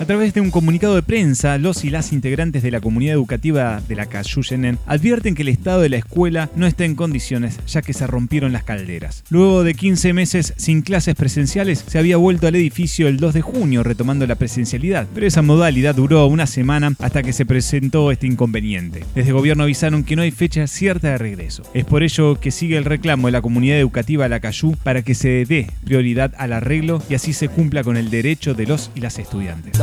[0.00, 3.82] A través de un comunicado de prensa, los y las integrantes de la comunidad educativa
[3.86, 7.82] de la Cayuyenen advierten que el estado de la escuela no está en condiciones ya
[7.82, 9.24] que se rompieron las calderas.
[9.28, 13.42] Luego de 15 meses sin clases presenciales, se había vuelto al edificio el 2 de
[13.42, 18.26] junio retomando la presencialidad, pero esa modalidad duró una semana hasta que se presentó este
[18.26, 19.04] inconveniente.
[19.14, 21.62] Desde gobierno avisaron que no hay fecha cierta de regreso.
[21.74, 25.14] Es por ello que sigue el reclamo de la comunidad educativa La Cayú para que
[25.14, 29.00] se dé prioridad al arreglo y así se cumpla con el derecho de los y
[29.00, 29.78] las estudiantes.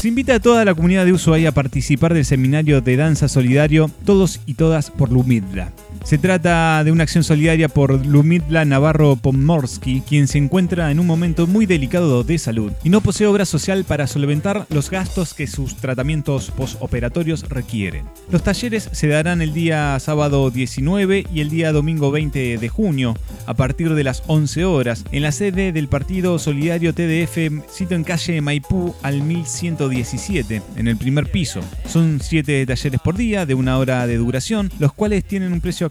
[0.00, 3.90] Se invita a toda la comunidad de Ushuaia a participar del seminario de danza solidario
[4.04, 5.72] Todos y Todas por Lumidla.
[6.02, 11.06] Se trata de una acción solidaria por Lumidla Navarro Pomorsky, quien se encuentra en un
[11.06, 15.46] momento muy delicado de salud y no posee obra social para solventar los gastos que
[15.46, 18.06] sus tratamientos postoperatorios requieren.
[18.30, 23.14] Los talleres se darán el día sábado 19 y el día domingo 20 de junio,
[23.46, 28.04] a partir de las 11 horas, en la sede del Partido Solidario TDF, sito en
[28.04, 31.60] calle Maipú al 1117, en el primer piso.
[31.86, 35.89] Son 7 talleres por día, de una hora de duración, los cuales tienen un precio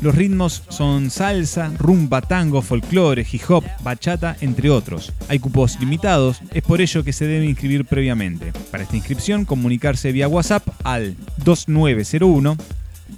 [0.00, 5.12] Los ritmos son salsa, rumba, tango, folclore, hip hop, bachata, entre otros.
[5.28, 8.52] Hay cupos limitados, es por ello que se debe inscribir previamente.
[8.70, 12.56] Para esta inscripción, comunicarse vía WhatsApp al 2901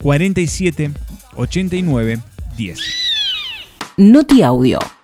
[0.03, 0.91] 47
[1.37, 2.19] 89
[2.57, 2.79] 10.
[3.97, 4.98] Noti Audio.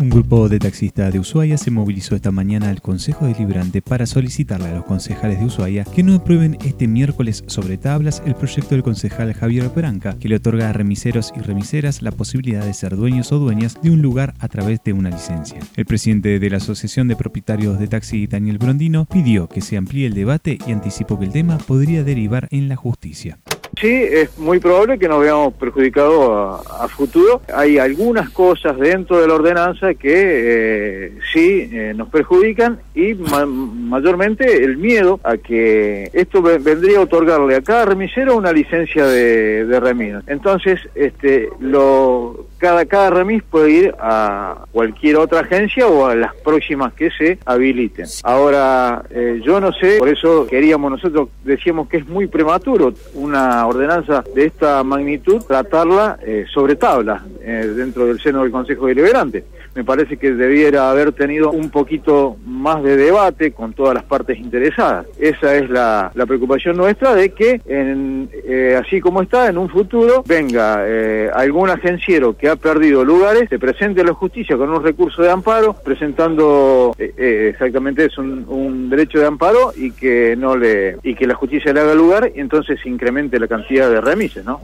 [0.00, 4.68] Un grupo de taxistas de Ushuaia se movilizó esta mañana al Consejo Deliberante para solicitarle
[4.68, 8.84] a los concejales de Ushuaia que no aprueben este miércoles sobre tablas el proyecto del
[8.84, 13.32] concejal Javier Peranca, que le otorga a remiseros y remiseras la posibilidad de ser dueños
[13.32, 15.58] o dueñas de un lugar a través de una licencia.
[15.74, 20.06] El presidente de la Asociación de Propietarios de Taxi, Daniel Brondino, pidió que se amplíe
[20.06, 23.40] el debate y anticipó que el tema podría derivar en la justicia.
[23.80, 27.42] Sí, es muy probable que nos veamos perjudicados a, futuro.
[27.54, 34.64] Hay algunas cosas dentro de la ordenanza que eh, sí eh, nos perjudican y mayormente
[34.64, 39.78] el miedo a que esto vendría a otorgarle a cada remisero una licencia de, de.
[40.26, 46.34] Entonces, este, lo cada, cada remis puede ir a cualquier otra agencia o a las
[46.36, 48.06] próximas que se habiliten.
[48.24, 53.66] Ahora, eh, yo no sé, por eso queríamos nosotros, decíamos que es muy prematuro una
[53.66, 59.44] ordenanza de esta magnitud, tratarla eh, sobre tabla eh, dentro del seno del Consejo Deliberante
[59.74, 64.36] me parece que debiera haber tenido un poquito más de debate con todas las partes
[64.36, 65.06] interesadas.
[65.20, 70.24] Esa es la, preocupación nuestra de que, en, eh, así como está, en un futuro
[70.26, 70.84] venga
[71.32, 75.30] algún agenciero que ha perdido lugares, se presente a la justicia con un recurso de
[75.30, 81.14] amparo, presentando eh, exactamente eso, un, un, derecho de amparo y que no le y
[81.14, 84.60] que la justicia le haga lugar y entonces incremente la cantidad de remises, ¿no?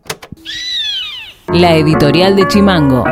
[1.52, 3.04] La editorial de Chimango.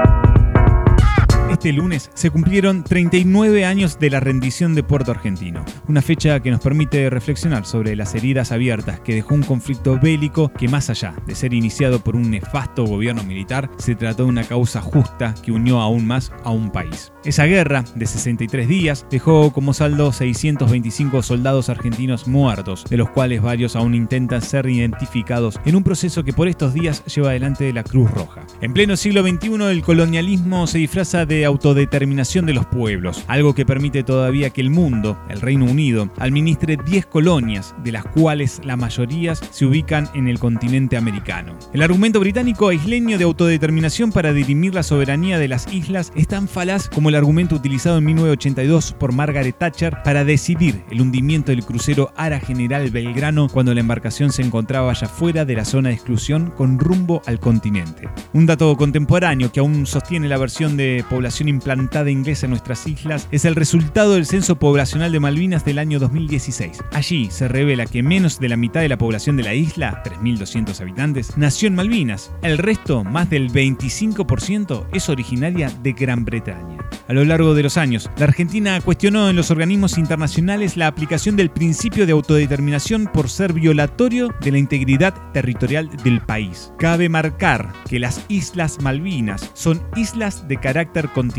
[1.62, 6.50] Este lunes se cumplieron 39 años de la rendición de Puerto Argentino, una fecha que
[6.50, 11.14] nos permite reflexionar sobre las heridas abiertas que dejó un conflicto bélico que más allá
[11.24, 15.52] de ser iniciado por un nefasto gobierno militar, se trató de una causa justa que
[15.52, 17.12] unió aún más a un país.
[17.24, 23.40] Esa guerra, de 63 días, dejó como saldo 625 soldados argentinos muertos, de los cuales
[23.40, 27.84] varios aún intentan ser identificados en un proceso que por estos días lleva adelante la
[27.84, 28.44] Cruz Roja.
[28.60, 33.64] En pleno siglo XXI el colonialismo se disfraza de autodeterminación de los pueblos, algo que
[33.64, 38.76] permite todavía que el mundo, el Reino Unido, administre 10 colonias, de las cuales la
[38.76, 41.56] mayoría se ubican en el continente americano.
[41.72, 46.48] El argumento británico isleño de autodeterminación para dirimir la soberanía de las islas es tan
[46.48, 51.64] falaz como el argumento utilizado en 1982 por Margaret Thatcher para decidir el hundimiento del
[51.64, 55.94] crucero Ara General Belgrano cuando la embarcación se encontraba ya fuera de la zona de
[55.94, 58.08] exclusión con rumbo al continente.
[58.32, 62.86] Un dato contemporáneo que aún sostiene la versión de población población implantada inglesa en nuestras
[62.86, 66.78] islas es el resultado del censo poblacional de Malvinas del año 2016.
[66.92, 70.80] Allí se revela que menos de la mitad de la población de la isla, 3.200
[70.80, 72.32] habitantes, nació en Malvinas.
[72.42, 76.78] El resto, más del 25%, es originaria de Gran Bretaña.
[77.08, 81.36] A lo largo de los años, la Argentina cuestionó en los organismos internacionales la aplicación
[81.36, 86.72] del principio de autodeterminación por ser violatorio de la integridad territorial del país.
[86.78, 91.31] Cabe marcar que las Islas Malvinas son islas de carácter continental.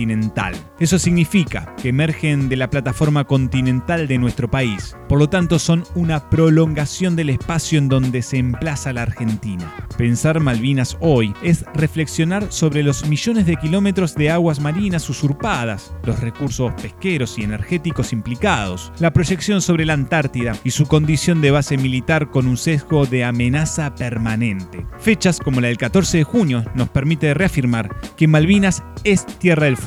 [0.80, 4.96] Eso significa que emergen de la plataforma continental de nuestro país.
[5.08, 9.72] Por lo tanto, son una prolongación del espacio en donde se emplaza la Argentina.
[9.98, 16.20] Pensar Malvinas hoy es reflexionar sobre los millones de kilómetros de aguas marinas usurpadas, los
[16.20, 21.78] recursos pesqueros y energéticos implicados, la proyección sobre la Antártida y su condición de base
[21.78, 24.86] militar con un sesgo de amenaza permanente.
[25.00, 29.78] Fechas como la del 14 de junio nos permite reafirmar que Malvinas es Tierra del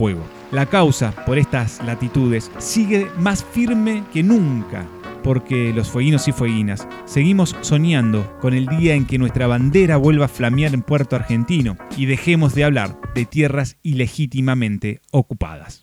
[0.52, 4.86] La causa por estas latitudes sigue más firme que nunca
[5.22, 10.26] porque los fueguinos y fueguinas seguimos soñando con el día en que nuestra bandera vuelva
[10.26, 15.82] a flamear en Puerto Argentino y dejemos de hablar de tierras ilegítimamente ocupadas.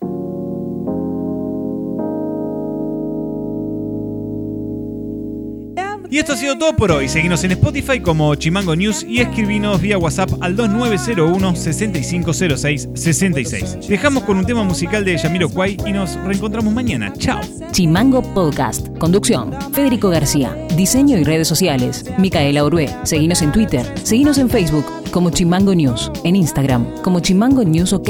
[6.14, 7.10] Y esto ha sido todo por hoy.
[7.10, 13.88] Seguimos en Spotify como Chimango News y escribinos vía WhatsApp al 2901 6506 66.
[13.90, 17.12] Dejamos con un tema musical de Yamiro Kwai y nos reencontramos mañana.
[17.18, 17.42] Chao.
[17.72, 18.96] Chimango Podcast.
[19.00, 19.56] Conducción.
[19.74, 20.56] Federico García.
[20.78, 22.06] Diseño y redes sociales.
[22.20, 22.96] Micaela Orué.
[23.06, 23.84] Seguinos en Twitter.
[24.04, 26.12] Seguinos en Facebook como Chimango News.
[26.24, 28.10] En Instagram como Chimango News OK.